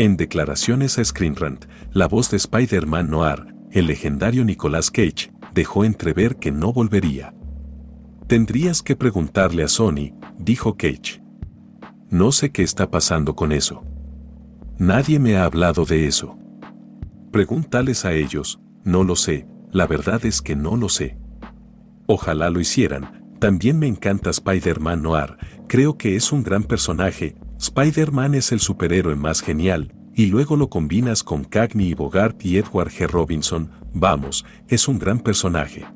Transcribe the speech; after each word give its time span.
En 0.00 0.16
declaraciones 0.16 0.98
a 0.98 1.04
Screen 1.04 1.36
Rant, 1.36 1.66
la 1.92 2.08
voz 2.08 2.30
de 2.30 2.38
Spider-Man 2.38 3.10
Noir, 3.10 3.54
el 3.70 3.86
legendario 3.86 4.46
Nicolas 4.46 4.90
Cage, 4.90 5.30
dejó 5.52 5.84
entrever 5.84 6.36
que 6.36 6.50
no 6.50 6.72
volvería. 6.72 7.34
Tendrías 8.26 8.82
que 8.82 8.96
preguntarle 8.96 9.62
a 9.62 9.68
Sony, 9.68 10.14
dijo 10.38 10.76
Cage. 10.78 11.22
No 12.08 12.32
sé 12.32 12.50
qué 12.50 12.62
está 12.62 12.90
pasando 12.90 13.36
con 13.36 13.52
eso. 13.52 13.84
Nadie 14.78 15.18
me 15.18 15.36
ha 15.36 15.44
hablado 15.44 15.84
de 15.84 16.06
eso. 16.06 16.38
Pregúntales 17.30 18.06
a 18.06 18.14
ellos, 18.14 18.58
no 18.84 19.04
lo 19.04 19.16
sé, 19.16 19.46
la 19.70 19.86
verdad 19.86 20.24
es 20.24 20.40
que 20.40 20.56
no 20.56 20.76
lo 20.76 20.88
sé. 20.88 21.18
Ojalá 22.06 22.48
lo 22.48 22.60
hicieran, 22.60 23.36
también 23.38 23.78
me 23.78 23.86
encanta 23.86 24.30
Spider-Man 24.30 25.02
Noir, 25.02 25.36
creo 25.70 25.96
que 25.96 26.16
es 26.16 26.32
un 26.32 26.42
gran 26.42 26.64
personaje, 26.64 27.36
Spider-Man 27.60 28.34
es 28.34 28.50
el 28.50 28.58
superhéroe 28.58 29.14
más 29.14 29.40
genial, 29.40 29.94
y 30.16 30.26
luego 30.26 30.56
lo 30.56 30.68
combinas 30.68 31.22
con 31.22 31.44
Cagney 31.44 31.90
y 31.90 31.94
Bogart 31.94 32.44
y 32.44 32.58
Edward 32.58 32.90
G. 32.90 33.06
Robinson, 33.06 33.70
vamos, 33.94 34.44
es 34.66 34.88
un 34.88 34.98
gran 34.98 35.20
personaje. 35.20 35.86